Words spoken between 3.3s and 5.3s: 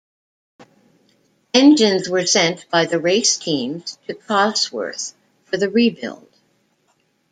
teams to Cosworth